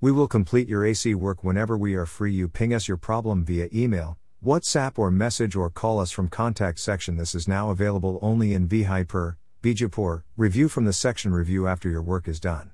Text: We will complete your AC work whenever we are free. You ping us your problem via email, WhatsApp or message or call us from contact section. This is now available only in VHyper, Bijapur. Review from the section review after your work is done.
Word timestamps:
We 0.00 0.12
will 0.12 0.28
complete 0.28 0.68
your 0.68 0.84
AC 0.84 1.16
work 1.16 1.42
whenever 1.42 1.76
we 1.76 1.96
are 1.96 2.06
free. 2.06 2.32
You 2.32 2.46
ping 2.46 2.72
us 2.72 2.86
your 2.86 2.96
problem 2.96 3.44
via 3.44 3.68
email, 3.74 4.16
WhatsApp 4.44 4.96
or 4.96 5.10
message 5.10 5.56
or 5.56 5.70
call 5.70 5.98
us 5.98 6.12
from 6.12 6.28
contact 6.28 6.78
section. 6.78 7.16
This 7.16 7.34
is 7.34 7.48
now 7.48 7.70
available 7.70 8.20
only 8.22 8.54
in 8.54 8.68
VHyper, 8.68 9.34
Bijapur. 9.60 10.22
Review 10.36 10.68
from 10.68 10.84
the 10.84 10.92
section 10.92 11.32
review 11.32 11.66
after 11.66 11.90
your 11.90 12.02
work 12.02 12.28
is 12.28 12.38
done. 12.38 12.70